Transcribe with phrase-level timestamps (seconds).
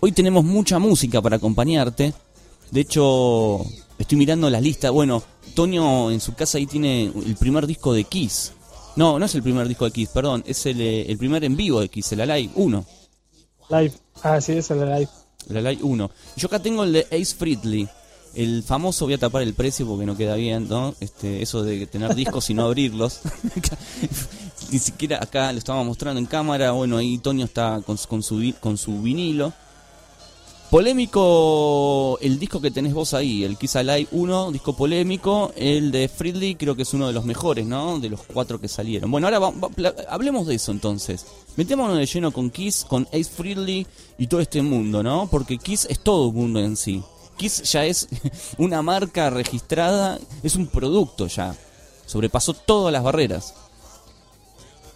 [0.00, 2.12] hoy tenemos mucha música para acompañarte.
[2.70, 3.64] De hecho,
[3.98, 4.90] estoy mirando la lista.
[4.90, 5.22] Bueno,
[5.54, 8.52] Toño en su casa ahí tiene el primer disco de Kiss.
[8.96, 10.42] No, no es el primer disco de Kiss, perdón.
[10.46, 12.84] Es el, eh, el primer en vivo de Kiss, el Alive 1.
[13.70, 13.92] Live.
[14.22, 15.08] Ah, sí, es el Live.
[15.48, 16.10] El Alive 1.
[16.36, 17.88] Yo acá tengo el de Ace Frehley.
[18.34, 20.94] El famoso, voy a tapar el precio porque no queda bien, ¿no?
[21.00, 23.20] Este, eso de tener discos y no abrirlos.
[24.70, 26.72] Ni siquiera acá lo estaba mostrando en cámara.
[26.72, 29.52] Bueno, ahí Toño está con, su- con, su, con su vinilo.
[30.70, 35.50] Polémico el disco que tenés vos ahí, el Kiss Alive 1, disco polémico.
[35.56, 37.98] El de Frehley creo que es uno de los mejores, ¿no?
[37.98, 39.10] De los cuatro que salieron.
[39.10, 39.52] Bueno, ahora va-
[40.10, 41.24] hablemos de eso entonces.
[41.56, 43.86] Metémonos de lleno con Kiss, con Ace Frehley
[44.18, 45.26] y todo este mundo, ¿no?
[45.30, 47.02] Porque Kiss es todo un mundo en sí.
[47.38, 48.06] Kiss ya es
[48.58, 51.56] una marca registrada, es un producto ya.
[52.06, 53.54] Sobrepasó todas las barreras.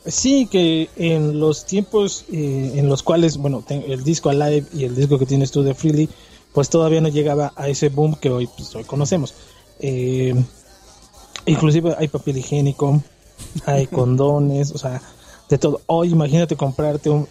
[0.04, 4.96] Sí, que en los tiempos eh, en los cuales, bueno, el disco Alive y el
[4.96, 6.08] disco que tienes tú de Freely,
[6.52, 9.34] pues todavía no llegaba a ese boom que hoy, pues, hoy conocemos.
[9.78, 10.34] Eh,
[11.46, 13.00] inclusive hay papel higiénico,
[13.64, 15.00] hay condones, o sea,
[15.48, 15.80] de todo.
[15.86, 17.28] Hoy imagínate comprarte un...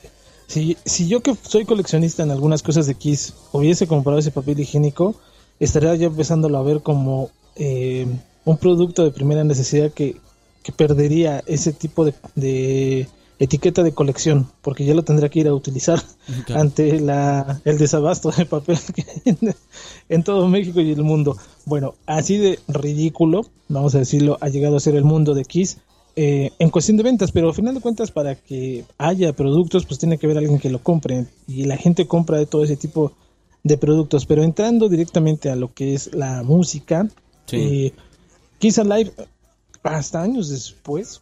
[0.47, 4.59] Si, si yo que soy coleccionista en algunas cosas de Kiss hubiese comprado ese papel
[4.59, 5.16] higiénico,
[5.59, 8.08] estaría ya empezándolo a ver como eh,
[8.45, 10.17] un producto de primera necesidad que,
[10.64, 13.08] que perdería ese tipo de, de
[13.40, 16.02] etiqueta de colección, porque ya lo tendría que ir a utilizar
[16.53, 19.56] ante la, el desabasto de papel que hay en,
[20.09, 21.38] en todo México y el mundo.
[21.66, 25.78] Bueno, así de ridículo, vamos a decirlo, ha llegado a ser el mundo de Kiss
[26.18, 29.98] eh, en cuestión de ventas, pero al final de cuentas para que haya productos, pues
[29.98, 33.14] tiene que haber alguien que lo compre y la gente compra de todo ese tipo
[33.64, 37.08] de productos, pero entrando directamente a lo que es la música,
[37.46, 37.58] Sí.
[37.58, 37.94] eh,
[38.59, 39.12] Kiss Alive,
[39.84, 41.22] hasta años después,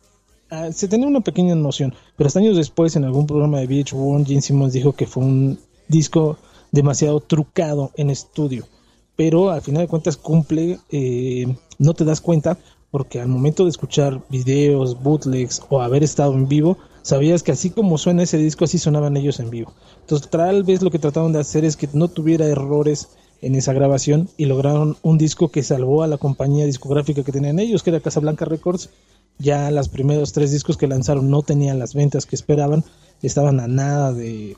[0.49, 4.25] ah, se tenía una pequeña noción, pero hasta años después en algún programa de VH1,
[4.25, 6.37] Gene Simmons dijo que fue un disco
[6.71, 8.67] demasiado trucado en estudio,
[9.15, 12.57] pero al final de cuentas cumple, eh, no te das cuenta
[12.91, 17.69] porque al momento de escuchar videos, bootlegs o haber estado en vivo, sabías que así
[17.69, 19.73] como suena ese disco, así sonaban ellos en vivo.
[20.01, 23.09] Entonces tal vez lo que trataron de hacer es que no tuviera errores
[23.41, 27.59] en esa grabación y lograron un disco que salvó a la compañía discográfica que tenían
[27.59, 28.89] ellos, que era Casablanca Records.
[29.37, 32.83] Ya los primeros tres discos que lanzaron no tenían las ventas que esperaban,
[33.21, 34.57] estaban a nada de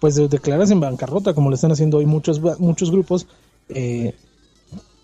[0.00, 3.26] pues de declararse en bancarrota como lo están haciendo hoy muchos muchos grupos.
[3.68, 4.14] Eh,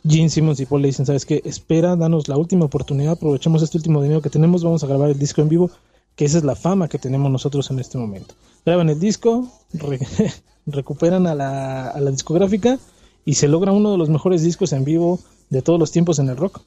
[0.07, 1.43] Gene Simmons y Paul le dicen, ¿sabes qué?
[1.45, 5.19] Espera, danos la última oportunidad, aprovechemos este último dinero que tenemos, vamos a grabar el
[5.19, 5.71] disco en vivo,
[6.17, 8.35] que esa es la fama que tenemos nosotros en este momento.
[8.65, 9.99] Graban el disco, re-
[10.67, 12.79] recuperan a la, a la discográfica
[13.25, 15.21] y se logra uno de los mejores discos en vivo
[15.51, 16.61] de todos los tiempos en el rock.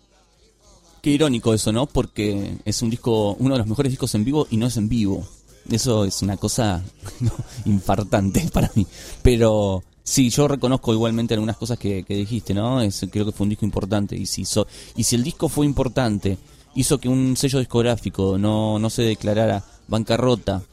[1.01, 1.85] Qué irónico eso, ¿no?
[1.85, 4.87] Porque es un disco, uno de los mejores discos en vivo y no es en
[4.87, 5.25] vivo.
[5.69, 6.81] Eso es una cosa
[7.65, 8.85] infartante para mí.
[9.21, 12.81] Pero sí, yo reconozco igualmente algunas cosas que, que dijiste, ¿no?
[12.81, 14.15] Es, creo que fue un disco importante.
[14.15, 16.37] Y si, so- y si el disco fue importante,
[16.75, 20.63] hizo que un sello discográfico no, no se declarara bancarrota,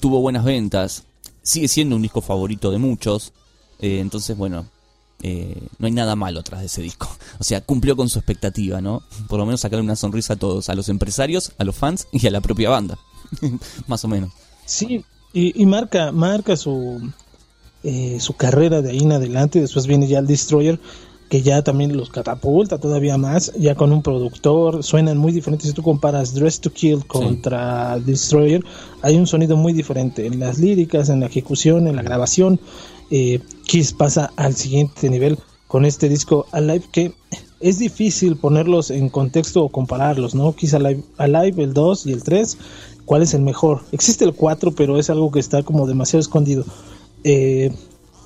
[0.00, 1.04] tuvo buenas ventas,
[1.42, 3.32] sigue siendo un disco favorito de muchos.
[3.80, 4.66] eh, entonces, bueno,
[5.22, 7.08] eh, no hay nada malo atrás de ese disco.
[7.38, 9.02] O sea, cumplió con su expectativa, ¿no?
[9.28, 12.26] Por lo menos sacarle una sonrisa a todos, a los empresarios, a los fans y
[12.26, 12.98] a la propia banda.
[13.86, 14.32] Más o menos.
[14.64, 17.10] Sí, y, y marca, marca su,
[17.84, 19.60] eh, su carrera de ahí en adelante.
[19.60, 20.80] Después viene ya el Destroyer,
[21.28, 24.82] que ya también los catapulta todavía más, ya con un productor.
[24.82, 25.68] Suenan muy diferentes.
[25.68, 28.64] Si tú comparas Dress to Kill contra Destroyer,
[29.02, 32.60] hay un sonido muy diferente en las líricas, en la ejecución, en la grabación.
[33.10, 37.12] Eh, Kiss pasa al siguiente nivel con este disco Alive que
[37.60, 40.54] es difícil ponerlos en contexto o compararlos, ¿no?
[40.54, 42.56] Kiss Alive, Alive el 2 y el 3,
[43.04, 43.82] ¿cuál es el mejor?
[43.92, 46.64] Existe el 4, pero es algo que está como demasiado escondido.
[47.24, 47.72] Eh,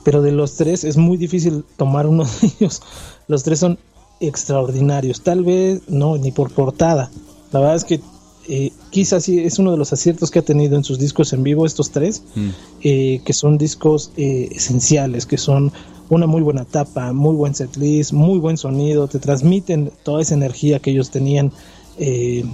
[0.05, 2.83] pero de los tres es muy difícil tomar uno de ellos.
[3.29, 3.79] Los tres son
[4.21, 7.11] extraordinarios, tal vez no, ni por portada.
[7.53, 8.01] La verdad es que
[8.49, 11.43] eh, quizás sí es uno de los aciertos que ha tenido en sus discos en
[11.43, 12.49] vivo estos tres, Mm.
[12.83, 15.73] eh, que son discos eh, esenciales, que son
[16.09, 20.79] una muy buena tapa, muy buen setlist, muy buen sonido, te transmiten toda esa energía
[20.81, 21.53] que ellos tenían.
[21.99, 22.45] eh,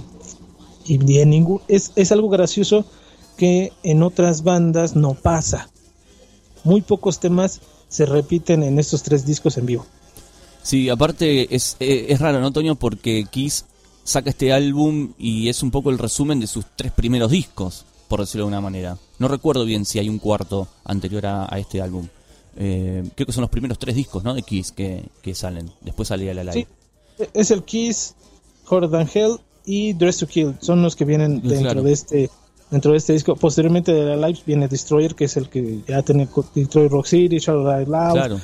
[0.85, 2.83] y en ningún, es, es algo gracioso
[3.37, 5.69] que en otras bandas no pasa.
[6.63, 9.85] Muy pocos temas se repiten en estos tres discos en vivo.
[10.61, 12.75] Sí, aparte es, eh, es raro, ¿no, Toño?
[12.75, 13.65] Porque Kiss
[14.03, 18.19] saca este álbum y es un poco el resumen de sus tres primeros discos, por
[18.19, 18.97] decirlo de una manera.
[19.19, 22.07] No recuerdo bien si hay un cuarto anterior a, a este álbum.
[22.57, 24.33] Eh, creo que son los primeros tres discos, ¿no?
[24.33, 25.71] De Kiss que, que salen.
[25.81, 26.67] Después salía la live.
[27.17, 28.15] Sí, es el Kiss,
[28.69, 30.55] Than Hell y Dress to Kill.
[30.59, 31.83] Son los que vienen dentro claro.
[31.83, 32.29] de este
[32.71, 33.35] dentro de este disco.
[33.35, 37.39] Posteriormente de la Lives viene Destroyer, que es el que ya tiene Detroit Rock City,
[37.39, 38.39] Shadow Die Loud,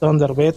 [0.00, 0.56] Thunderbird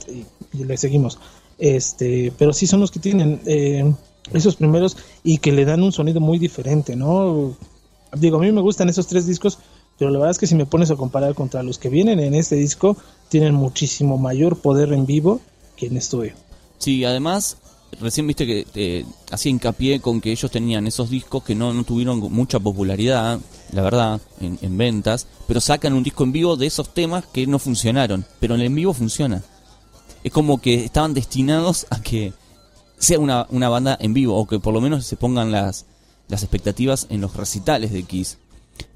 [0.53, 1.19] y, le seguimos.
[1.57, 3.93] Este, pero sí son los que tienen eh,
[4.33, 7.55] esos primeros y que le dan un sonido muy diferente, ¿no?
[8.13, 9.59] Digo, a mí me gustan esos tres discos,
[9.97, 12.33] pero la verdad es que si me pones a comparar contra los que vienen en
[12.33, 12.97] este disco,
[13.29, 15.41] tienen muchísimo mayor poder en vivo
[15.75, 16.33] que en estudio.
[16.77, 17.57] Sí, además
[17.99, 21.83] recién viste que eh, hacía hincapié con que ellos tenían esos discos que no, no
[21.83, 23.39] tuvieron mucha popularidad,
[23.71, 27.59] la verdad, en, ventas, pero sacan un disco en vivo de esos temas que no
[27.59, 29.43] funcionaron, pero en el en vivo funciona.
[30.23, 32.33] Es como que estaban destinados a que
[32.97, 35.85] sea una, una banda en vivo, o que por lo menos se pongan las,
[36.27, 38.37] las expectativas en los recitales de Kiss.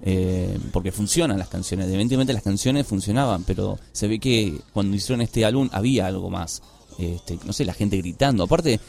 [0.01, 5.21] Eh, porque funcionan las canciones, evidentemente las canciones funcionaban, pero se ve que cuando hicieron
[5.21, 6.61] este álbum había algo más
[6.99, 8.43] este, no sé, la gente gritando.
[8.43, 8.79] Aparte,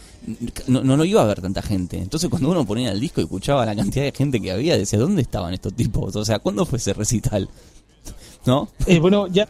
[0.66, 1.98] no, no, iba a haber tanta gente.
[1.98, 4.98] Entonces, cuando uno ponía el disco y escuchaba la cantidad de gente que había, decía,
[4.98, 6.16] ¿dónde estaban estos tipos?
[6.16, 7.48] O sea, ¿cuándo fue ese recital?
[8.46, 8.68] ¿No?
[8.86, 9.48] Eh, bueno, ya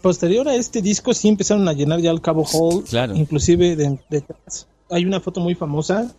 [0.00, 2.84] posterior a este disco sí empezaron a llenar ya el Cabo Hall.
[2.84, 3.14] Claro.
[3.16, 3.98] Inclusive de,
[4.90, 6.14] hay una foto muy famosa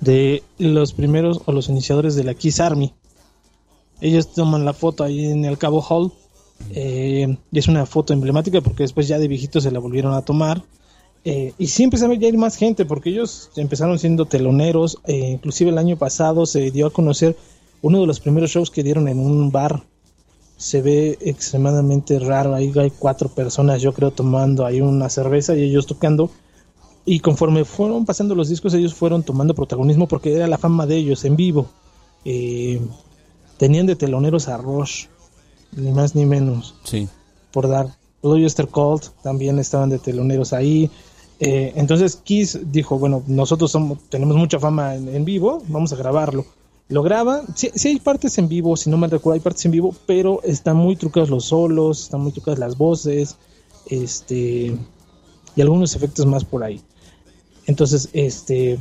[0.00, 2.92] de los primeros o los iniciadores de la Kiss Army.
[4.00, 6.12] Ellos toman la foto ahí en el Cabo Hall.
[6.70, 10.22] Eh, y es una foto emblemática porque después ya de viejitos se la volvieron a
[10.22, 10.62] tomar.
[11.24, 14.98] Eh, y sí empezaron a ir más gente porque ellos empezaron siendo teloneros.
[15.04, 17.36] Eh, inclusive el año pasado se dio a conocer
[17.82, 19.82] uno de los primeros shows que dieron en un bar.
[20.56, 22.54] Se ve extremadamente raro.
[22.54, 26.30] Ahí hay cuatro personas, yo creo, tomando ahí una cerveza y ellos tocando.
[27.04, 30.96] Y conforme fueron pasando los discos, ellos fueron tomando protagonismo porque era la fama de
[30.96, 31.68] ellos en vivo.
[32.24, 32.80] Eh,
[33.56, 35.06] tenían de teloneros a Rush,
[35.76, 36.74] ni más ni menos.
[36.84, 37.08] Sí.
[37.52, 37.96] Por dar.
[38.20, 40.90] Bluester Cold también estaban de teloneros ahí.
[41.40, 46.44] Eh, entonces Kiss dijo, bueno, nosotros somos, tenemos mucha fama en, vivo, vamos a grabarlo.
[46.88, 49.94] Lo graba, sí, hay partes en vivo, si no me recuerdo, hay partes en vivo,
[50.06, 53.36] pero están muy trucados los solos, están muy trucadas las voces,
[53.86, 54.74] este,
[55.54, 56.80] y algunos efectos más por ahí.
[57.66, 58.78] Entonces, este,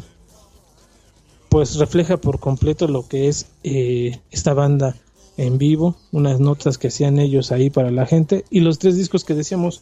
[1.49, 4.95] pues refleja por completo lo que es eh, esta banda
[5.35, 9.25] en vivo, unas notas que hacían ellos ahí para la gente, y los tres discos
[9.25, 9.81] que decíamos,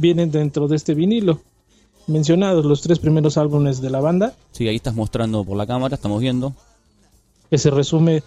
[0.00, 1.40] vienen dentro de este vinilo.
[2.06, 4.34] Mencionados los tres primeros álbumes de la banda.
[4.52, 6.54] Sí, ahí estás mostrando por la cámara, estamos viendo.
[7.50, 8.22] Que se resume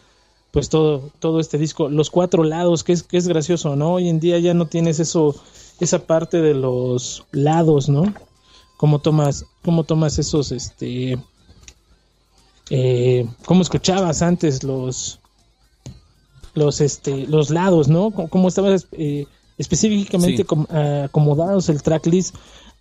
[0.51, 3.93] pues todo, todo este disco, los cuatro lados, que es, que es gracioso, ¿no?
[3.93, 5.35] Hoy en día ya no tienes eso,
[5.79, 8.13] esa parte de los lados, ¿no?
[8.77, 11.17] Cómo tomas, cómo tomas esos, este,
[12.69, 15.19] eh, cómo escuchabas antes los,
[16.53, 18.11] los, este, los lados, ¿no?
[18.11, 19.25] Cómo, estabas eh,
[19.57, 22.35] específicamente eh, acomodados el tracklist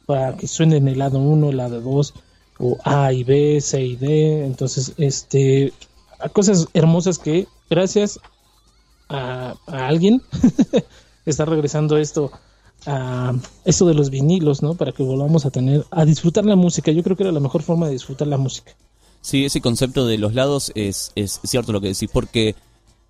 [0.07, 2.15] para que suene en el lado 1, el lado 2,
[2.59, 4.45] o A y B, C y D.
[4.45, 5.73] Entonces, este,
[6.33, 8.21] cosas hermosas que gracias
[9.09, 10.23] a, alguien
[11.27, 12.31] está regresando esto
[12.87, 13.33] a
[13.65, 14.75] esto de los vinilos, ¿no?
[14.75, 16.91] Para que volvamos a tener, a disfrutar la música.
[16.91, 18.73] Yo creo que era la mejor forma de disfrutar la música.
[19.21, 22.57] Sí, ese concepto de los lados es, es cierto lo que decís, porque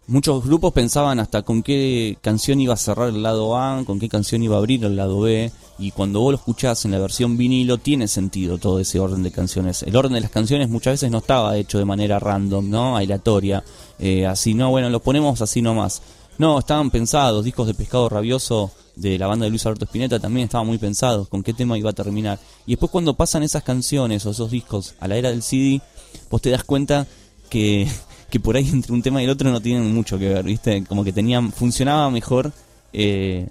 [0.08, 4.08] Muchos grupos pensaban hasta con qué canción iba a cerrar el lado A, con qué
[4.08, 7.36] canción iba a abrir el lado B, y cuando vos lo escuchás en la versión
[7.36, 9.84] vinilo tiene sentido todo ese orden de canciones.
[9.84, 12.96] El orden de las canciones muchas veces no estaba hecho de manera random, ¿no?
[12.96, 13.62] Aleatoria,
[14.00, 16.02] eh, así, no, bueno, lo ponemos así nomás.
[16.36, 20.44] No, estaban pensados, discos de Pescado Rabioso de la banda de Luis Alberto Spinetta también
[20.44, 22.40] estaban muy pensados, con qué tema iba a terminar.
[22.66, 25.80] Y después cuando pasan esas canciones o esos discos a la era del CD,
[26.28, 27.06] vos te das cuenta
[27.48, 27.88] que
[28.32, 30.82] que por ahí entre un tema y el otro no tienen mucho que ver, ¿viste?
[30.84, 32.50] Como que tenían, funcionaba mejor
[32.94, 33.46] eh,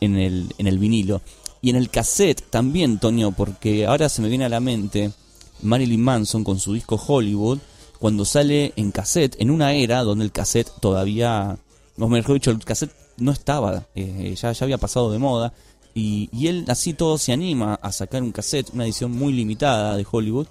[0.00, 1.20] en, el, en el vinilo.
[1.60, 5.12] Y en el cassette también, Toño, porque ahora se me viene a la mente
[5.60, 7.58] Marilyn Manson con su disco Hollywood,
[7.98, 11.58] cuando sale en cassette, en una era donde el cassette todavía,
[11.98, 15.52] no mejor dicho, el cassette no estaba, eh, ya, ya había pasado de moda,
[15.92, 19.98] y, y él así todo se anima a sacar un cassette, una edición muy limitada
[19.98, 20.46] de Hollywood,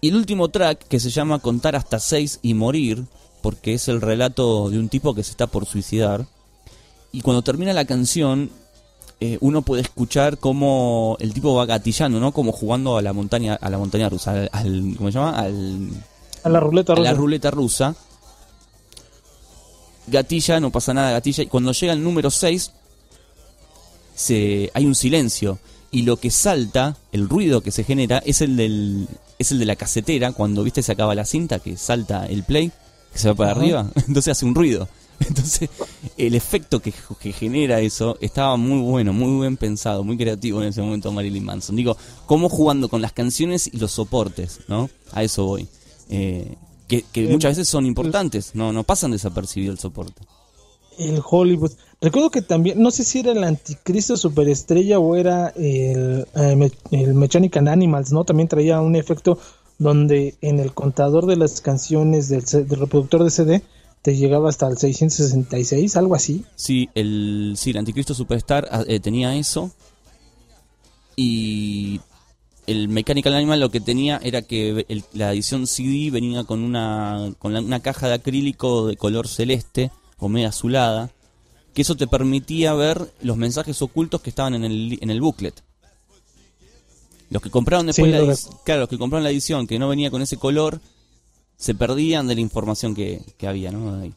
[0.00, 3.04] y el último track, que se llama Contar hasta seis y morir,
[3.42, 6.26] porque es el relato de un tipo que se está por suicidar.
[7.12, 8.50] Y cuando termina la canción,
[9.20, 12.32] eh, uno puede escuchar cómo el tipo va gatillando, ¿no?
[12.32, 15.38] Como jugando a la montaña, a la montaña rusa, al, ¿cómo se llama?
[15.38, 15.90] Al,
[16.42, 17.08] a la ruleta rusa.
[17.08, 17.94] A la ruleta rusa.
[20.06, 21.44] Gatilla, no pasa nada, gatilla.
[21.44, 22.72] Y cuando llega el número 6,
[24.14, 25.58] se, hay un silencio.
[25.90, 29.64] Y lo que salta, el ruido que se genera, es el del, es el de
[29.64, 32.70] la casetera, cuando viste se acaba la cinta, que salta el play,
[33.12, 34.88] que se va para arriba, entonces hace un ruido.
[35.28, 35.68] Entonces,
[36.16, 36.92] el efecto que,
[37.32, 41.76] genera eso estaba muy bueno, muy bien pensado, muy creativo en ese momento Marilyn Manson.
[41.76, 41.94] Digo,
[42.24, 44.88] cómo jugando con las canciones y los soportes, ¿no?
[45.12, 45.68] A eso voy.
[46.08, 46.56] Eh,
[46.88, 50.22] que, que muchas veces son importantes, no, no pasan desapercibido el soporte.
[50.98, 51.72] El Hollywood.
[52.00, 57.14] Recuerdo que también, no sé si era el Anticristo Superestrella o era el, eh, el
[57.14, 58.24] Mechanical Animals, ¿no?
[58.24, 59.38] También traía un efecto
[59.78, 63.62] donde en el contador de las canciones del, del reproductor de CD
[64.02, 66.44] te llegaba hasta el 666, algo así.
[66.56, 69.70] Sí, el, sí, el Anticristo Superstar ah, eh, tenía eso.
[71.16, 72.00] Y
[72.66, 77.54] el Mechanical Animal lo que tenía era que la edición CD venía con una, con
[77.54, 81.10] una caja de acrílico de color celeste o media azulada,
[81.74, 85.54] que eso te permitía ver los mensajes ocultos que estaban en el, en el booklet.
[87.30, 90.20] Los que compraron después la claro, los que compraron la edición que no venía con
[90.20, 90.80] ese color,
[91.56, 94.00] se perdían de la información que, había, ¿no?
[94.00, 94.12] Ahí.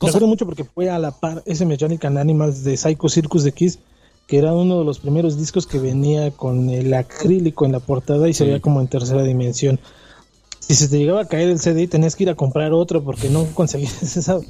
[0.00, 3.52] Me acuerdo mucho porque fue a la par ese Mechanical Animals de Psycho Circus de
[3.52, 3.78] Kiss,
[4.26, 8.28] que era uno de los primeros discos que venía con el acrílico en la portada
[8.28, 9.78] y se veía como en tercera dimensión.
[10.58, 13.28] Si se te llegaba a caer el CD, tenías que ir a comprar otro porque
[13.28, 14.30] no conseguías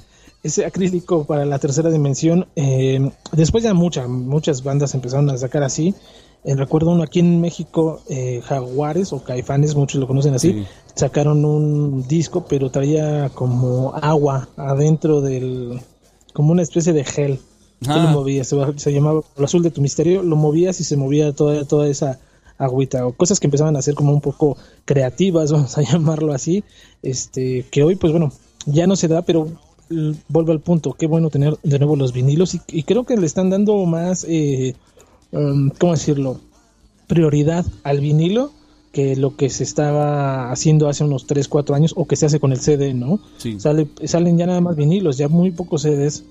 [0.42, 2.46] ese acrílico para la tercera dimensión.
[2.56, 5.94] Eh, después ya muchas, muchas bandas empezaron a sacar así.
[6.42, 11.44] Eh, recuerdo uno aquí en México, eh, Jaguares o Caifanes, muchos lo conocen así, sacaron
[11.44, 15.82] un disco, pero traía como agua adentro del,
[16.32, 17.40] como una especie de gel.
[17.80, 18.10] lo ah.
[18.10, 21.88] movías, se, llamaba el azul de tu misterio, lo movías y se movía toda, toda
[21.88, 22.18] esa
[22.56, 24.56] agüita, o cosas que empezaban a ser como un poco
[24.86, 26.64] creativas, vamos a llamarlo así,
[27.02, 28.32] este, que hoy pues bueno,
[28.64, 29.48] ya no se da, pero
[30.28, 33.26] vuelvo al punto, qué bueno tener de nuevo los vinilos y, y creo que le
[33.26, 34.74] están dando más eh,
[35.32, 36.40] Um, ¿cómo decirlo?
[37.06, 38.52] Prioridad al vinilo
[38.92, 42.40] que lo que se estaba haciendo hace unos 3, 4 años o que se hace
[42.40, 43.20] con el CD, ¿no?
[43.58, 46.24] Sale, salen ya nada más vinilos, ya muy pocos CDs.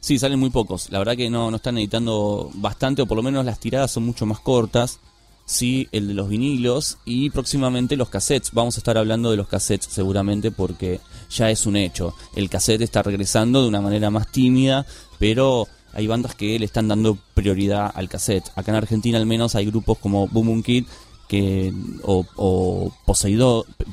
[0.00, 0.90] Sí, salen muy pocos.
[0.90, 4.04] La verdad que no, no están editando bastante, o por lo menos las tiradas son
[4.04, 4.98] mucho más cortas.
[5.44, 8.52] Sí, el de los vinilos y próximamente los cassettes.
[8.52, 12.14] Vamos a estar hablando de los cassettes seguramente porque ya es un hecho.
[12.34, 14.86] El cassette está regresando de una manera más tímida,
[15.18, 18.50] pero hay bandas que le están dando prioridad al cassette.
[18.54, 20.86] Acá en Argentina al menos hay grupos como Boom Boom Kid
[21.28, 21.72] que,
[22.02, 22.92] o,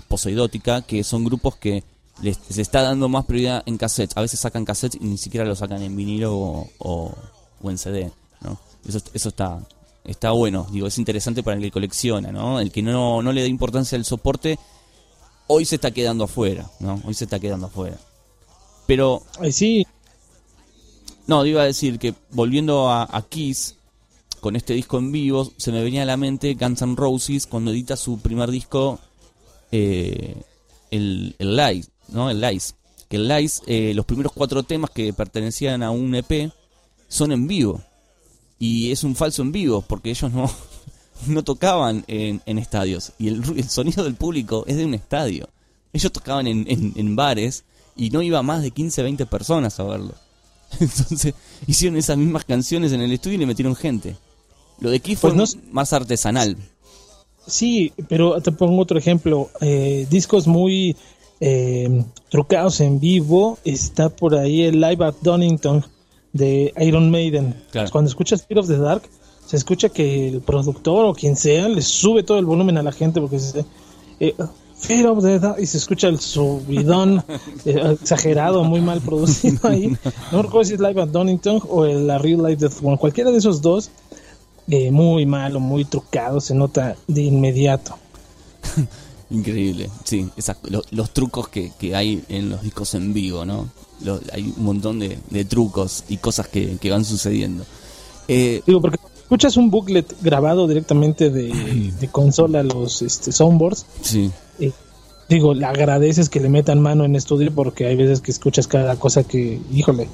[0.08, 1.84] Poseidótica, que son grupos que
[2.22, 4.12] les, está dando más prioridad en cassette.
[4.18, 8.12] A veces sacan cassette y ni siquiera lo sacan en vinilo o, o, en CD.
[8.42, 8.60] ¿no?
[8.86, 9.60] Eso, eso está,
[10.04, 10.68] está bueno.
[10.72, 12.32] Digo, es interesante para el que colecciona.
[12.32, 12.60] ¿no?
[12.60, 14.60] El que no, no le da importancia al soporte,
[15.48, 16.70] hoy se está quedando afuera.
[16.80, 17.02] ¿no?
[17.06, 17.98] Hoy se está quedando afuera.
[18.86, 19.24] Pero...
[19.52, 19.86] Sí,
[21.30, 23.76] no, iba a decir que volviendo a, Kiss,
[24.40, 27.70] con este disco en vivo, se me venía a la mente Guns N' Roses cuando
[27.70, 29.00] edita su primer disco,
[29.72, 30.42] eh,
[30.90, 32.32] el, el Lies, ¿no?
[32.32, 32.74] El Lies.
[33.08, 36.52] Que el Lies, eh, los primeros cuatro temas que pertenecían a un EP
[37.08, 37.80] son en vivo.
[38.60, 40.52] Y es un falso en vivo, porque ellos no,
[41.28, 43.14] no tocaban en, estadios.
[43.18, 45.50] Y el, el, sonido del público es de un estadio.
[45.94, 47.64] Ellos tocaban en, en, en bares
[47.96, 50.14] y no iba más de 15, 20 personas a verlo.
[50.80, 51.34] Entonces
[51.68, 54.16] hicieron esas mismas canciones en el estudio y le metieron gente.
[54.80, 56.56] Lo de fue pues más artesanal.
[57.46, 59.50] Sí, pero te pongo otro ejemplo.
[59.62, 60.96] Eh, discos muy
[61.40, 63.58] eh, trucados en vivo.
[63.66, 65.84] Está por ahí el Live at Donington
[66.34, 67.56] de Iron Maiden.
[67.92, 69.04] Cuando escuchas Fear of the Dark,
[69.46, 72.92] se escucha que el productor o quien sea le sube todo el volumen a la
[72.92, 73.66] gente porque se,
[74.20, 74.36] eh,
[75.58, 77.24] y se escucha el subidón
[77.66, 79.96] eh, exagerado, muy mal producido ahí.
[80.32, 82.98] No recuerdo si es Live at Donington o la Real Life Death One.
[82.98, 83.92] Cualquiera de esos dos,
[84.70, 87.96] eh, muy malo, muy trucado, se nota de inmediato.
[89.32, 90.28] Increíble, sí,
[90.92, 93.70] los trucos que, hay en los discos en vivo, ¿no?
[94.32, 97.66] hay un montón de, trucos y cosas que, van sucediendo.
[98.28, 103.86] Eh, Digo, porque escuchas un booklet grabado directamente de, de consola, los este, soundboards.
[104.02, 104.32] Sí
[105.30, 108.96] digo, le agradeces que le metan mano en estudio porque hay veces que escuchas cada
[108.98, 110.10] cosa que, híjole,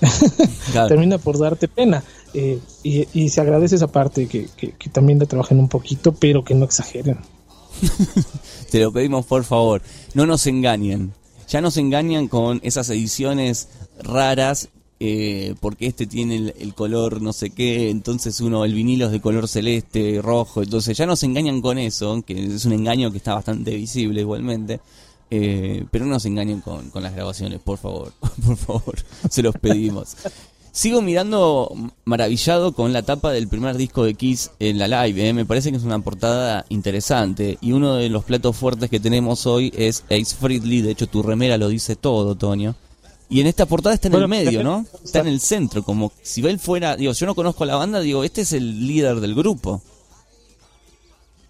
[0.88, 2.02] termina por darte pena.
[2.34, 6.54] Eh, y, se agradece esa parte que, que, también le trabajen un poquito, pero que
[6.54, 7.18] no exageren.
[8.70, 9.82] Te lo pedimos por favor,
[10.14, 11.12] no nos engañen.
[11.48, 13.68] Ya nos engañan con esas ediciones
[14.02, 14.68] raras
[14.98, 19.20] eh, porque este tiene el, color no sé qué, entonces uno, el vinilo es de
[19.20, 23.34] color celeste, rojo, entonces ya nos engañan con eso, que es un engaño que está
[23.34, 24.80] bastante visible igualmente,
[25.30, 28.14] eh, pero no nos engañen con, las grabaciones, por favor,
[28.46, 28.94] por favor,
[29.28, 30.16] se los pedimos.
[30.76, 35.32] Sigo mirando maravillado con la tapa del primer disco de Kiss en la live, eh,
[35.32, 39.46] me parece que es una portada interesante y uno de los platos fuertes que tenemos
[39.46, 42.74] hoy es Ace Frehley, de hecho tu remera lo dice todo, Toño.
[43.30, 44.84] Y en esta portada está en el medio, ¿no?
[45.02, 48.00] Está en el centro, como si él fuera, digo, yo no conozco a la banda,
[48.00, 49.80] digo, este es el líder del grupo.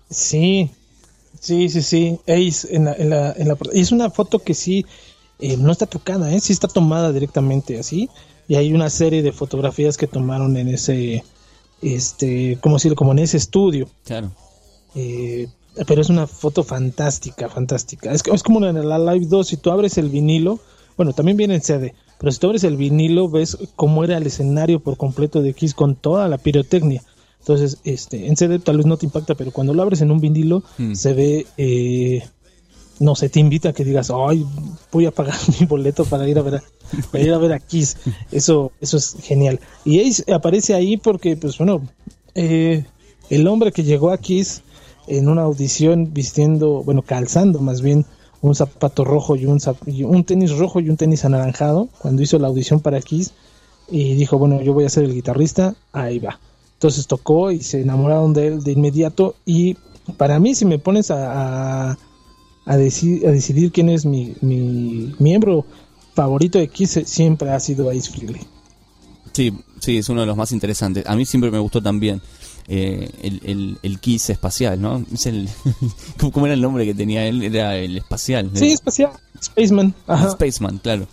[0.09, 0.71] Sí,
[1.41, 2.21] Sí, sí, sí.
[2.29, 4.87] Ace en la, en la, en la, y es una foto que sí
[5.41, 6.39] eh, no está tocada, ¿eh?
[6.39, 8.09] sí está tomada directamente así.
[8.49, 11.25] Y hay una serie de fotografías que tomaron en ese,
[11.83, 12.97] este, ¿cómo decirlo?
[12.97, 13.89] Como en ese estudio.
[14.05, 14.31] Claro.
[14.95, 15.49] Eh,
[15.87, 18.13] pero es una foto fantástica, fantástica.
[18.13, 20.59] Es, es como en la Live 2, si tú abres el vinilo,
[20.97, 24.27] bueno, también viene en CD, pero si tú abres el vinilo, ves cómo era el
[24.27, 27.03] escenario por completo de Kiss con toda la pirotecnia.
[27.41, 30.21] Entonces, este, en CD tal vez no te impacta, pero cuando lo abres en un
[30.21, 30.95] vinilo, Hmm.
[30.95, 32.27] se ve, eh,
[32.99, 34.47] no sé, te invita a que digas, ay,
[34.91, 36.63] voy a pagar mi boleto para ir a ver
[37.13, 37.97] para ir a, ver a Kiss.
[38.31, 39.61] Eso, eso es genial.
[39.85, 41.83] Y aparece ahí porque, pues bueno,
[42.35, 42.85] eh,
[43.31, 44.63] el hombre que llegó a Kiss
[45.07, 48.05] en una audición vistiendo, bueno, calzando más bien
[48.41, 49.61] un zapato rojo y un,
[50.05, 53.33] un tenis rojo y un tenis anaranjado, cuando hizo la audición para Kiss,
[53.89, 56.39] y dijo, bueno, yo voy a ser el guitarrista, ahí va.
[56.75, 59.77] Entonces tocó y se enamoraron de él de inmediato y
[60.17, 61.99] para mí si me pones a, a,
[62.67, 65.65] a decidir quién es mi, mi miembro
[66.17, 68.41] favorito de Kiss, siempre ha sido Ace Frehley.
[69.33, 71.05] Sí, sí, es uno de los más interesantes.
[71.07, 72.21] A mí siempre me gustó también
[72.69, 75.05] eh, el, el, el Kiss espacial, ¿no?
[75.13, 75.49] Es el,
[76.33, 77.43] ¿cómo, era el nombre que tenía él?
[77.45, 78.51] Era el espacial.
[78.55, 79.11] Sí, espacial,
[79.43, 80.31] Spaceman, ajá.
[80.33, 81.07] Spaceman, claro.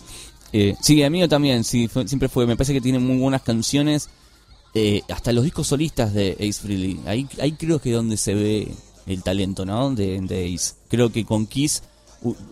[0.53, 2.47] Eh, sí, a mí también, sí, fue- siempre fue.
[2.47, 4.07] Me parece que tiene muy buenas canciones.
[4.75, 6.99] eh, hasta los discos solistas de Ace Frehley.
[7.05, 8.71] Ahí, ahí creo que es donde se ve
[9.05, 9.93] el talento, ¿no?
[9.93, 10.75] De, de Ace.
[10.89, 11.83] Creo que con Kiss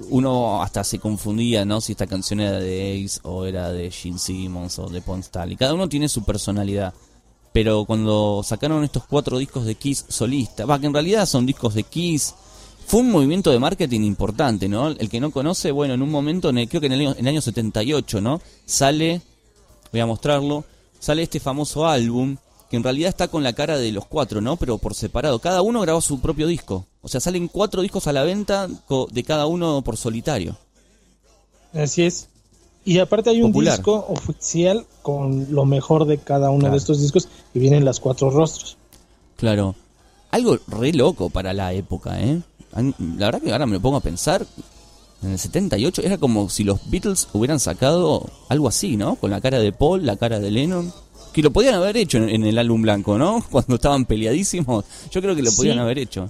[0.10, 1.82] uno hasta se confundía, ¿no?
[1.82, 5.56] Si esta canción era de Ace o era de Gene Simmons o de Paul Stanley.
[5.56, 6.94] Cada uno tiene su personalidad.
[7.54, 11.74] Pero cuando sacaron estos cuatro discos de Kiss solista, va, que en realidad son discos
[11.74, 12.34] de Kiss,
[12.86, 14.88] fue un movimiento de marketing importante, ¿no?
[14.88, 17.28] El que no conoce, bueno, en un momento, creo que en el, año, en el
[17.28, 18.42] año 78, ¿no?
[18.66, 19.22] Sale,
[19.92, 20.64] voy a mostrarlo,
[21.00, 22.38] sale este famoso álbum,
[22.70, 24.56] que en realidad está con la cara de los cuatro, ¿no?
[24.56, 25.40] Pero por separado.
[25.40, 26.86] Cada uno grabó su propio disco.
[27.02, 30.56] O sea, salen cuatro discos a la venta de cada uno por solitario.
[31.74, 32.28] Así es.
[32.84, 33.78] Y aparte hay un Popular.
[33.78, 36.72] disco oficial con lo mejor de cada uno Claro.
[36.74, 38.78] de estos discos y vienen las cuatro rostros.
[39.38, 39.76] Claro.
[40.32, 42.42] Algo re loco para la época, ¿eh?
[43.18, 44.46] La verdad que ahora me lo pongo a pensar.
[45.22, 49.16] En el 78 era como si los Beatles hubieran sacado algo así, ¿no?
[49.16, 50.92] Con la cara de Paul, la cara de Lennon.
[51.34, 53.44] Que lo podían haber hecho en, en el álbum blanco, ¿no?
[53.52, 54.86] Cuando estaban peleadísimos.
[55.12, 55.80] Yo creo que lo podían Sí.
[55.82, 56.30] haber hecho.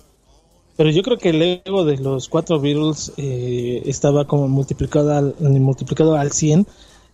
[0.81, 5.35] Pero yo creo que el ego de los cuatro Beatles eh, estaba como multiplicado al,
[5.39, 6.65] multiplicado al 100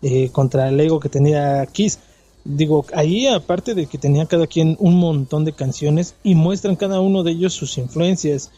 [0.04, 2.00] eh, contra el ego que tenía Kiss.
[2.46, 7.02] Digo, ahí aparte de que tenía cada quien un montón de canciones y muestran cada
[7.02, 8.52] uno de ellos sus influencias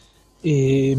[0.44, 0.96] eh,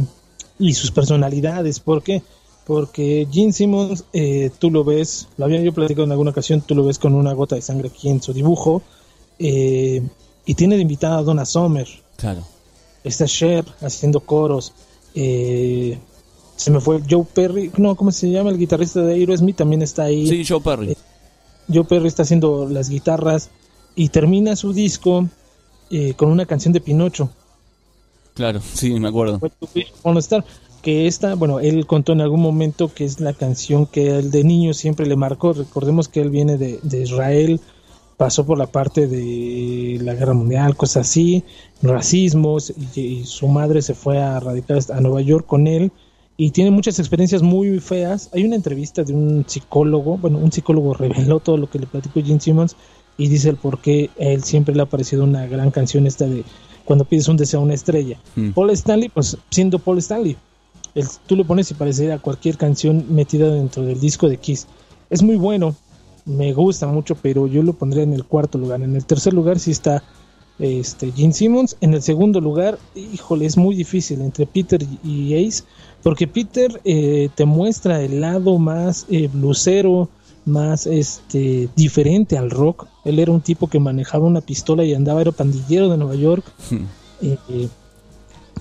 [0.60, 1.80] y sus personalidades.
[1.80, 2.22] ¿Por qué?
[2.68, 6.76] Porque Gene Simmons, eh, tú lo ves, lo había yo platicado en alguna ocasión, tú
[6.76, 8.82] lo ves con una gota de sangre aquí en su dibujo
[9.40, 10.06] eh,
[10.46, 12.44] y tiene de invitada a Donna Summer Claro.
[13.04, 14.74] Está Cher haciendo coros.
[15.16, 15.98] eh,
[16.56, 18.52] se me fue Joe Perry, no, ¿cómo se llama?
[18.52, 20.28] El guitarrista de Aerosmith también está ahí.
[20.28, 20.96] Sí, Joe Perry.
[21.74, 23.50] Joe Perry está haciendo las guitarras
[23.96, 25.28] y termina su disco
[25.90, 27.30] eh, con una canción de Pinocho.
[28.36, 29.40] Claro, sí, me acuerdo.
[30.82, 34.44] Que esta, bueno, él contó en algún momento que es la canción que él de
[34.44, 35.54] niño siempre le marcó.
[35.54, 37.60] Recordemos que él viene de, de Israel,
[38.22, 41.44] pasó por la parte de la guerra mundial, cosas así,
[41.82, 45.92] racismos, y, y su madre se fue a radicar a Nueva York con él
[46.38, 48.30] y tiene muchas experiencias muy feas.
[48.34, 52.22] Hay una entrevista de un psicólogo, bueno, un psicólogo reveló todo lo que le platicó
[52.24, 52.76] Gene Simmons
[53.18, 56.44] y dice el por qué él siempre le ha parecido una gran canción esta de
[56.86, 58.20] cuando pides un deseo a una estrella.
[58.36, 58.52] Mm.
[58.52, 60.38] Paul Stanley, pues siendo Paul Stanley,
[60.94, 64.68] el- tú lo pones y parecería cualquier canción metida dentro del disco de Kiss.
[65.10, 65.76] Es muy bueno,
[66.26, 68.82] me gusta mucho, pero yo lo pondría en el cuarto lugar.
[68.82, 70.04] En el tercer lugar sí está
[70.60, 71.78] este, Gene Simmons.
[71.82, 75.64] En el segundo lugar, híjole, es muy difícil entre Peter y Ace,
[76.04, 80.10] porque Peter eh, te muestra el lado más eh, blusero,
[80.46, 82.88] más este diferente al rock.
[83.06, 86.46] Él era un tipo que manejaba una pistola y andaba, era pandillero de Nueva York.
[87.22, 87.68] Eh, eh,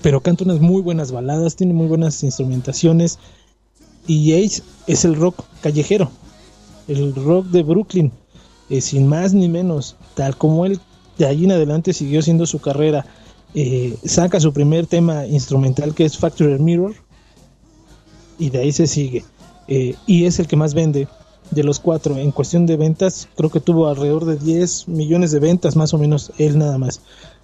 [0.01, 3.19] pero canta unas muy buenas baladas, tiene muy buenas instrumentaciones.
[4.07, 6.11] Y Ace es el rock callejero,
[6.87, 8.11] el rock de Brooklyn,
[8.69, 10.79] eh, sin más ni menos, tal como él
[11.17, 13.05] de allí en adelante siguió siendo su carrera.
[13.53, 16.95] eh, saca su primer tema instrumental que es Factory Mirror
[18.39, 19.25] y de ahí se sigue.
[19.67, 21.07] Eh, y es el que más vende
[21.51, 22.17] de los cuatro.
[22.17, 25.97] En cuestión de ventas, creo que tuvo alrededor de 10 millones de ventas, más o
[25.97, 27.01] menos, él nada más.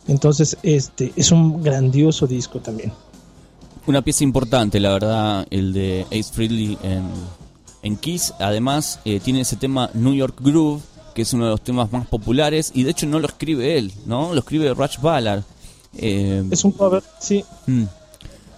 [0.07, 2.93] Entonces, este es un grandioso disco también.
[3.85, 7.03] Una pieza importante, la verdad, el de Ace Frehley en,
[7.81, 8.33] en Kiss.
[8.39, 10.81] Además, eh, tiene ese tema New York Groove,
[11.13, 12.71] que es uno de los temas más populares.
[12.73, 14.33] Y de hecho, no lo escribe él, ¿no?
[14.33, 15.43] Lo escribe Raj Ballard.
[15.95, 17.43] Eh, Es un cover, sí.
[17.65, 17.83] mm.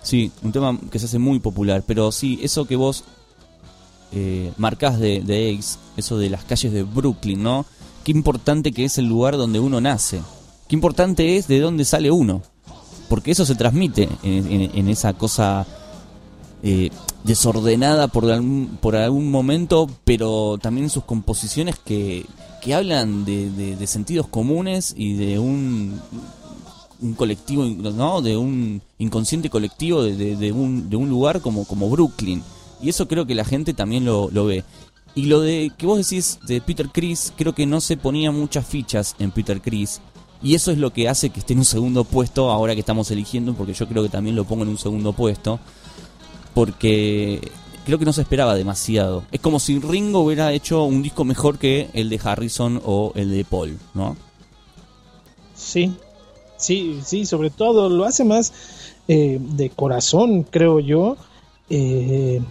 [0.01, 1.83] Sí, un tema que se hace muy popular.
[1.85, 3.03] Pero sí, eso que vos
[4.11, 7.65] eh, marcás de, de Ace, eso de las calles de Brooklyn, ¿no?
[8.03, 10.21] Qué importante que es el lugar donde uno nace.
[10.67, 12.41] Qué importante es de dónde sale uno.
[13.07, 15.65] Porque eso se transmite en, esa cosa
[16.63, 16.89] eh,
[17.23, 22.25] desordenada por algún, por algún momento, pero también en sus composiciones que,
[22.61, 25.99] que hablan de, de, sentidos comunes y de un,
[27.01, 28.21] un colectivo, ¿no?
[28.21, 32.43] De un inconsciente colectivo de, de, un, de un lugar como, como Brooklyn.
[32.81, 34.63] Y eso creo que la gente también lo, lo ve.
[35.15, 38.65] Y lo de que vos decís de Peter Chris, creo que no se ponía muchas
[38.65, 40.01] fichas en Peter Chris.
[40.41, 43.11] Y eso es lo que hace que esté en un segundo puesto ahora que estamos
[43.11, 45.59] eligiendo, porque yo creo que también lo pongo en un segundo puesto.
[46.53, 47.41] Porque
[47.85, 49.23] creo que no se esperaba demasiado.
[49.31, 53.31] Es como si Ringo hubiera hecho un disco mejor que el de Harrison o el
[53.31, 54.15] de Paul, ¿no?
[55.55, 55.93] Sí,
[56.57, 58.53] sí, sí, sobre todo lo hace más
[59.07, 61.17] eh, de corazón, creo yo.
[61.69, 62.41] Eh,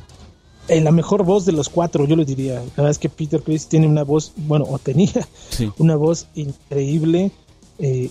[0.66, 2.54] en la mejor voz de los cuatro, yo le diría.
[2.54, 5.26] La verdad es que Peter Chris tiene una voz, bueno, o tenía
[5.78, 7.30] una voz increíble.
[7.78, 8.10] Eh,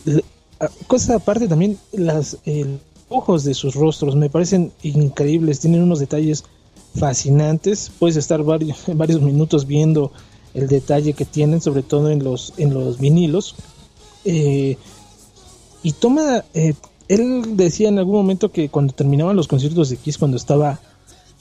[0.87, 2.37] cosa aparte también, las
[3.09, 6.43] ojos de sus rostros me parecen increíbles, tienen unos detalles
[6.95, 7.91] fascinantes.
[7.99, 10.11] Puedes estar varios, varios minutos viendo
[10.53, 13.55] el detalle que tienen, sobre todo en los, en los vinilos.
[14.25, 14.77] Eh,
[15.83, 16.73] y toma, eh,
[17.07, 20.79] él decía en algún momento que cuando terminaban los conciertos de Kiss, cuando estaba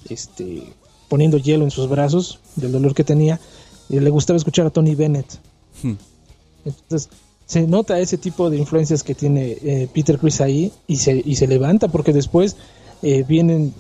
[0.09, 0.73] este,
[1.09, 3.41] poniendo hielo en sus brazos del dolor que tenía,
[3.89, 5.39] eh, le gustaba escuchar a Tony Bennett.
[5.83, 5.95] Hmm.
[6.65, 7.09] Entonces,
[7.47, 11.37] se nota ese tipo de influencias que tiene eh, Peter Chris ahí y se, y
[11.37, 12.57] se levanta porque después
[13.03, 13.73] eh, vienen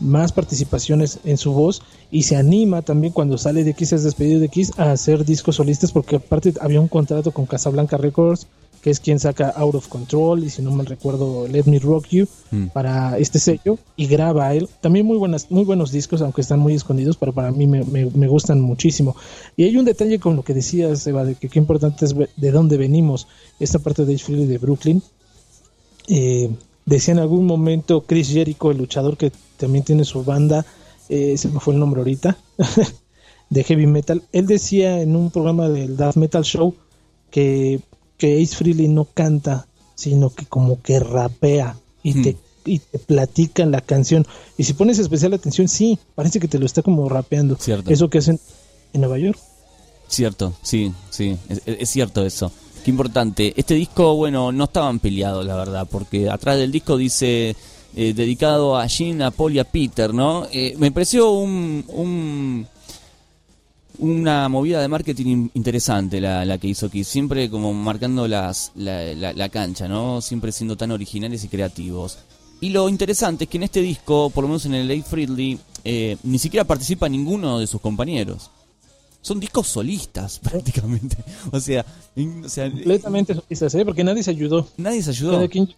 [0.00, 4.40] más participaciones en su voz y se anima también cuando sale de Kiss, es despedido
[4.40, 8.46] de Kiss, a hacer discos solistas porque aparte había un contrato con Casablanca Records
[8.84, 12.08] que es quien saca Out of Control y si no mal recuerdo Let Me Rock
[12.10, 12.66] You mm.
[12.66, 14.68] para este sello y graba él.
[14.82, 18.60] También muy buenas, muy buenos discos, aunque están muy escondidos, pero para mí me, gustan
[18.60, 19.16] muchísimo.
[19.56, 22.50] Y hay un detalle con lo que decías, Eva, de que qué importante es de
[22.50, 23.26] dónde venimos,
[23.58, 25.02] esta parte de Freely de Brooklyn.
[26.08, 26.50] Eh,
[26.84, 30.66] decía en algún momento Chris Jericho, el luchador que también tiene su banda,
[31.08, 32.36] eh, se me fue el nombre ahorita,
[33.48, 34.24] de heavy metal.
[34.30, 36.74] Él decía en un programa del Death Metal Show
[37.30, 37.80] que
[38.18, 42.36] que Ace Frehley no canta, sino que como que rapea y, te, hmm.
[42.66, 44.26] y te platica la canción.
[44.56, 47.56] Y si pones especial atención, sí, parece que te lo está como rapeando.
[47.56, 47.90] Cierto.
[47.90, 48.40] Eso que hacen
[48.92, 49.38] en Nueva York.
[50.08, 52.52] Cierto, sí, sí, es, cierto eso.
[52.84, 53.54] Qué importante.
[53.56, 57.56] Este disco, bueno, no estaban peleados, la verdad, porque atrás del disco dice
[57.96, 60.46] eh, dedicado a Jean, a Paul y a Peter, ¿no?
[60.52, 62.66] Eh, me pareció un, un
[63.98, 69.14] una movida de marketing interesante la, la que hizo Kiss, siempre como marcando las, la,
[69.14, 70.20] la, cancha, ¿no?
[70.20, 72.18] Siempre siendo tan originales y creativos.
[72.60, 75.58] Y lo interesante es que en este disco, por lo menos en el Late Friendly,
[75.84, 78.50] eh, ni siquiera participa ninguno de sus compañeros.
[79.20, 81.16] Son discos solistas, prácticamente.
[81.52, 81.84] O sea,
[82.42, 83.84] o sea completamente solistas, ¿eh?
[83.84, 84.68] Porque nadie se ayudó.
[84.76, 85.32] Nadie se ayudó.
[85.32, 85.74] Cada quien,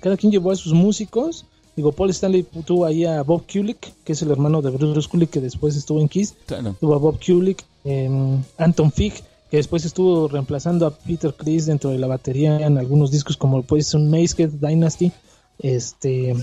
[0.00, 4.12] cada quien llevó a sus músicos Digo, Paul Stanley tuvo ahí a Bob Kulick, que
[4.12, 6.34] es el hermano de Bruce Kulick, que después estuvo en Kiss.
[6.80, 9.14] Tuvo a Bob Kulick, em, Anton Fig,
[9.50, 13.62] que después estuvo reemplazando a Peter Chris dentro de la batería en algunos discos como
[13.62, 15.12] pues un Maze Dynasty.
[15.58, 16.34] Este,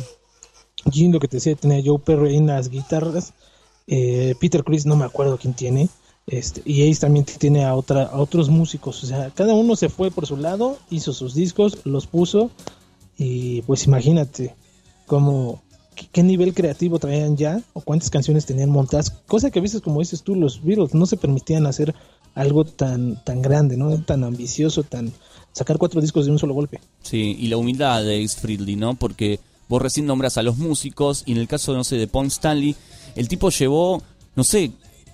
[0.92, 3.34] Jim, lo que te decía, tenía Joe Perry en las guitarras.
[3.88, 5.90] Eh, Peter Chris, no me acuerdo quién tiene.
[6.28, 9.04] Este, y Ace también tiene a, otra, a otros músicos.
[9.04, 12.52] O sea, cada uno se fue por su lado, hizo sus discos, los puso.
[13.18, 14.54] Y pues imagínate,
[15.08, 15.64] como
[16.12, 20.00] qué nivel creativo traían ya o cuántas canciones tenían montadas, cosa que a veces como
[20.00, 21.96] dices tú los Beatles no se permitían hacer
[22.36, 25.12] algo tan tan grande, no tan ambicioso, tan
[25.54, 26.80] sacar cuatro discos de un solo golpe.
[27.02, 28.94] Sí, y la humildad de Ace Frehley, ¿no?
[28.94, 32.28] Porque vos recién nombras a los músicos y en el caso no sé de Paul
[32.28, 32.76] Stanley,
[33.16, 34.04] el tipo llevó,
[34.36, 34.72] no sé,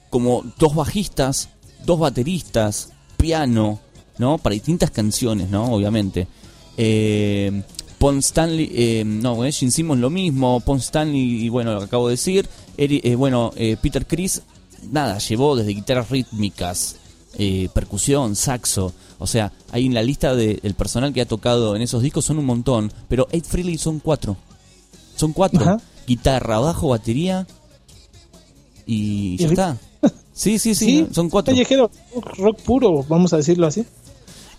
[0.09, 1.49] como dos bajistas,
[1.85, 3.79] dos bateristas, piano,
[4.17, 4.37] ¿no?
[4.37, 5.73] Para distintas canciones, ¿no?
[5.73, 6.27] Obviamente.
[6.75, 7.63] Eh,
[8.03, 11.85] Pon Stanley, eh, no, eh, Gene Simmons lo mismo, Pon Stanley, y bueno, lo que
[11.85, 14.41] acabo de decir, eh, bueno, eh, Peter Chris,
[14.91, 16.97] nada, llevó desde guitarras rítmicas,
[17.73, 22.03] percusión, saxo, o sea, ahí en la lista del personal que ha tocado en esos
[22.03, 24.35] discos son un montón, pero Ed Freely son cuatro,
[25.15, 27.47] son cuatro, guitarra, bajo, batería,
[28.85, 29.77] y ya está.
[30.33, 31.53] Sí, sí, sí, son cuatro.
[31.53, 31.89] Callejero,
[32.35, 33.85] rock puro, vamos a decirlo así.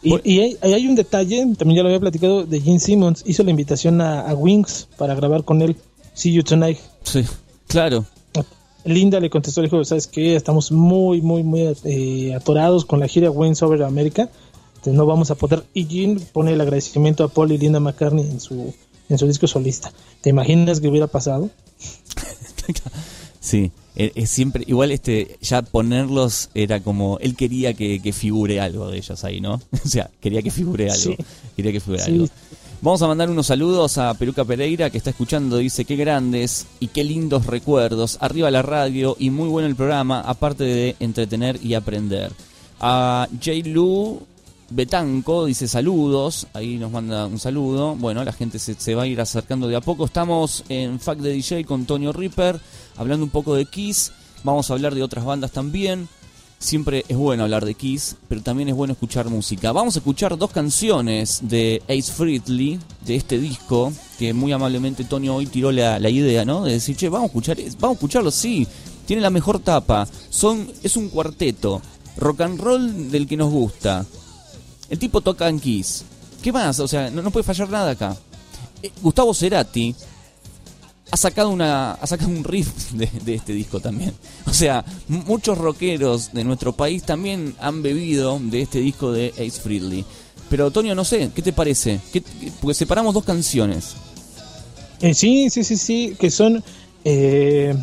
[0.04, 3.22] Y, hay, hay, un detalle, también ya lo había platicado, de Gene Simmons.
[3.26, 5.76] Hizo la invitación a, Wings para grabar con él
[6.12, 6.78] See You Tonight.
[7.02, 7.24] Sí,
[7.66, 8.04] claro.
[8.84, 10.36] Linda le contestó, le dijo, ¿sabes qué?
[10.36, 14.28] Estamos muy, muy, muy eh, atorados con la gira Wings Over America.
[14.74, 15.64] Entonces no vamos a poder.
[15.72, 18.74] Y Gene pone el agradecimiento a Paul y Linda McCartney en su,
[19.08, 19.90] en su disco solista.
[20.20, 21.48] ¿Te imaginas que hubiera pasado?
[23.44, 28.90] sí, e, es siempre, igual este, ya ponerlos era como, él quería que, figure algo
[28.90, 29.54] de ellos ahí, ¿no?
[29.85, 31.14] o sea, quería que figure algo,
[31.54, 32.26] quería que figure algo.
[32.80, 36.88] Vamos a mandar unos saludos a Peruca Pereira que está escuchando, dice qué grandes y
[36.88, 41.74] qué lindos recuerdos, arriba la radio y muy bueno el programa, aparte de entretener y
[41.74, 42.33] aprender.
[42.80, 43.68] A J.
[43.68, 44.20] Lu
[44.70, 47.94] Betanco dice saludos, ahí nos manda un saludo.
[47.94, 50.04] Bueno, la gente se, va a ir acercando de a poco.
[50.04, 52.59] Estamos en Fact de DJ con Tonio Ripper,
[52.96, 54.12] hablando un poco de Kiss.
[54.42, 56.09] Vamos a hablar de otras bandas también.
[56.59, 59.72] Siempre es bueno hablar de Kiss, pero también es bueno escuchar música.
[59.72, 65.28] Vamos a escuchar dos canciones de Ace Frehley, de este disco, que muy amablemente Tony
[65.28, 66.64] hoy tiró la, idea, ¿no?
[66.64, 68.66] De decir, che, vamos a escuchar, vamos a escucharlo, sí.
[69.07, 70.09] Tiene la mejor tapa.
[70.30, 71.83] Son, es un cuarteto.
[72.16, 74.07] Rock and roll del que nos gusta.
[74.88, 76.04] El tipo toca en Kiss.
[76.42, 76.78] ¿Qué más?
[76.80, 78.16] O sea, no, puede fallar nada acá.
[78.83, 79.94] Eh, Gustavo Cerati
[81.10, 84.12] ha sacado una ha sacado un riff de, este disco también.
[84.46, 89.60] O sea, muchos rockeros de nuestro país también han bebido de este disco de Ace
[89.60, 90.04] Frehley.
[90.50, 92.00] Pero Antonio, no sé, ¿qué te parece?
[92.60, 93.94] porque separamos dos canciones.
[95.00, 96.62] Eh, sí, sí, sí, sí, que son
[97.04, 97.74] eh,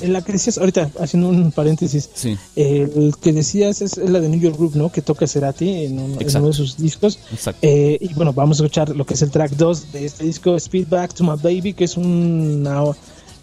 [0.00, 2.10] en la que decías, ahorita haciendo un paréntesis,
[2.56, 4.90] el que decías es, la de New York Group, ¿no?
[4.90, 7.18] Que toca Cerati en, uno de sus discos.
[7.62, 10.56] Eh, y bueno, vamos a escuchar lo que es el track 2 de este disco,
[10.56, 12.82] Speed Back to My Baby, que es una...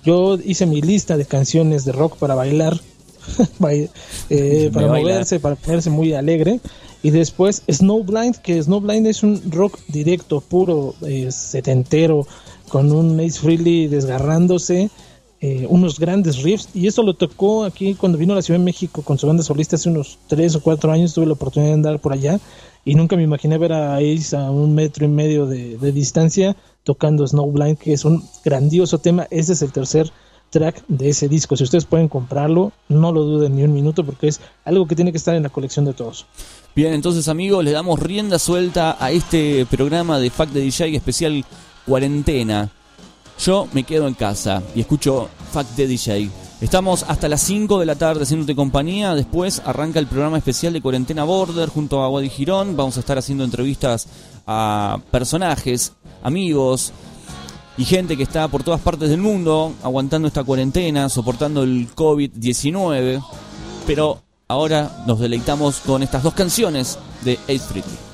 [0.04, 2.80] Yo hice mi lista de canciones de rock para bailar,
[4.30, 6.60] eh, para moverse, para ponerse muy alegre.
[7.04, 12.28] Y después Snowblind, que Snowblind es un rock directo, puro, eh, setentero,
[12.70, 14.90] con un Ace Frehley desgarrándose
[15.44, 18.64] eh, unos grandes riffs y eso lo tocó aquí cuando vino a la Ciudad de
[18.64, 21.74] México con su banda solista hace unos tres o cuatro años tuve la oportunidad de
[21.74, 22.40] andar por allá
[22.86, 27.26] y nunca me imaginé ver a Ace a un metro y medio de, distancia tocando
[27.26, 29.26] Snowblind que es un grandioso tema.
[29.32, 30.12] Ese es el tercer
[30.52, 31.58] track de ese disco.
[31.58, 35.12] Si ustedes pueden comprarlo no lo duden ni un minuto porque es algo que tiene
[35.12, 36.28] que estar en la colección de todos.
[36.76, 41.44] Bien, entonces amigos, le damos rienda suelta a este programa de Fact de DJ especial
[41.88, 42.70] cuarentena
[43.42, 46.30] yo me quedo en casa y escucho Fact de DJ.
[46.62, 49.16] Estamos hasta las 5 de la tarde haciéndote compañía.
[49.16, 52.78] Después arranca el programa especial de Cuarentena Border junto a Wadi Girón.
[52.78, 54.08] Vamos a estar haciendo entrevistas
[54.46, 56.94] a personajes, amigos
[57.78, 63.24] y gente que está por todas partes del mundo aguantando esta cuarentena, soportando el COVID-19.
[63.88, 68.11] Pero ahora nos deleitamos con estas dos canciones de Ace Frehley.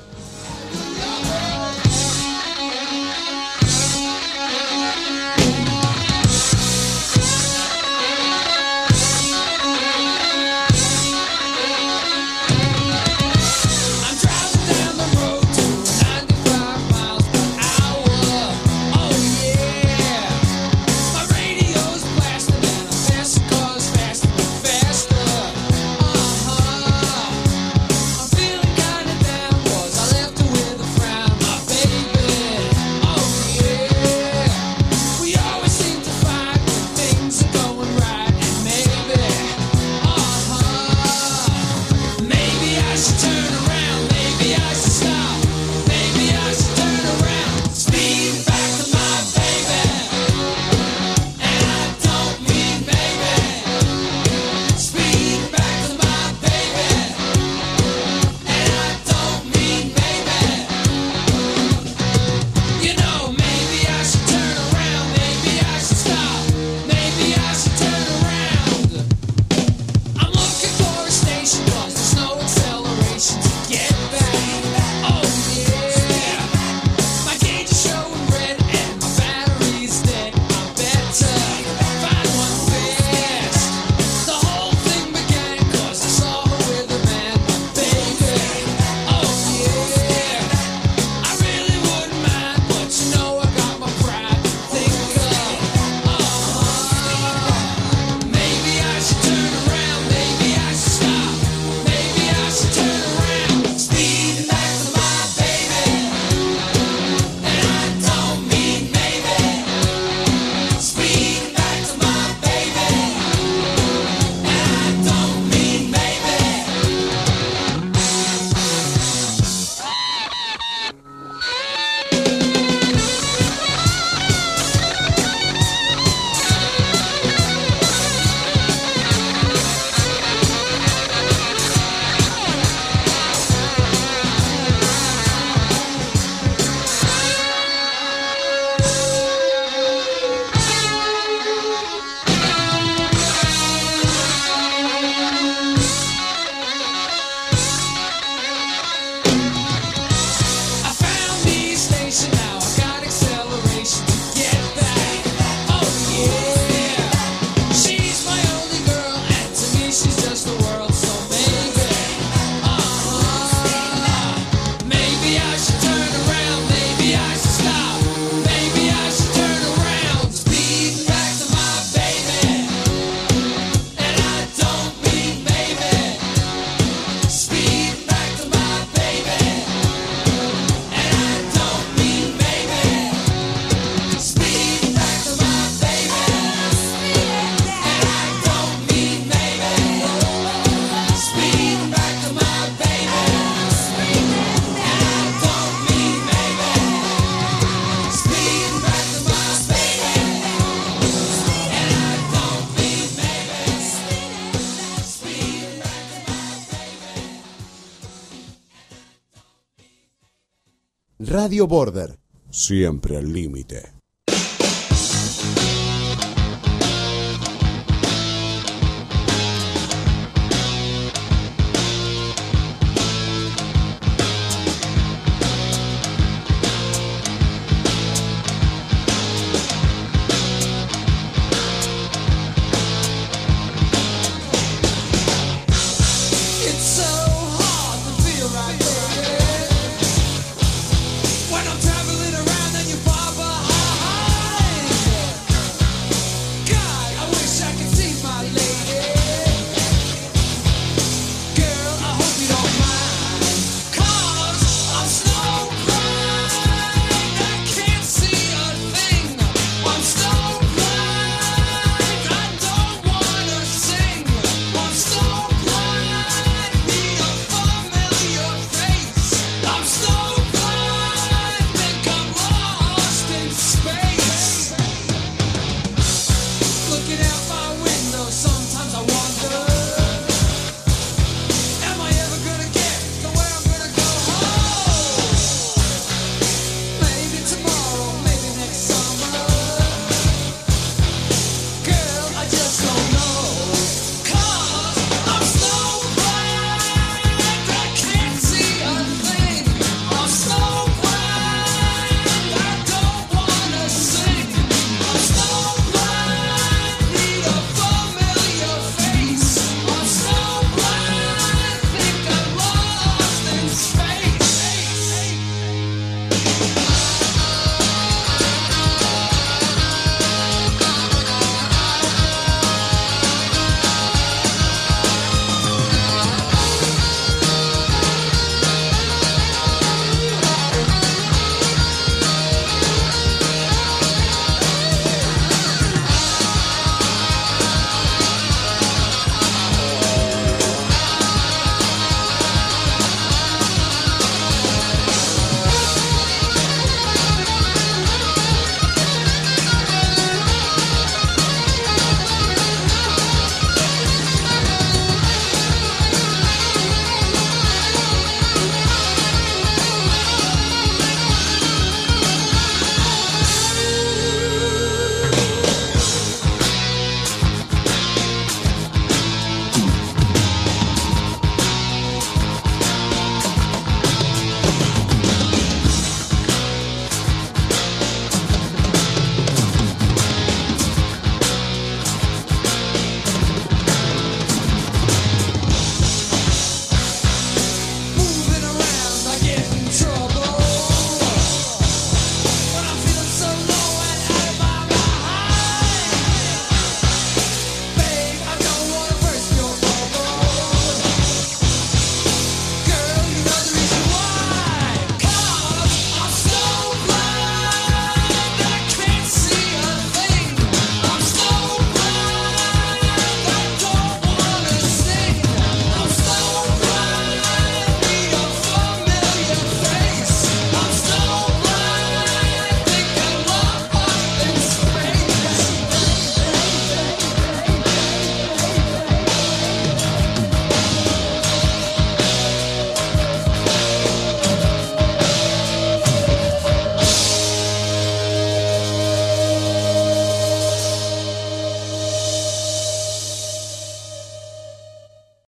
[211.48, 212.18] Radio Border,
[212.50, 213.97] siempre al límite.